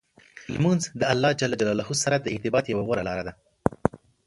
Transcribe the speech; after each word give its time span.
لمونځ 0.53 0.81
د 0.99 1.01
الله 1.13 1.31
جل 1.39 1.51
جلاله 1.61 1.85
سره 2.03 2.17
د 2.19 2.27
ارتباط 2.35 2.65
یوه 2.71 2.85
غوره 2.87 3.03
لار 3.07 3.19
ده. 3.27 3.33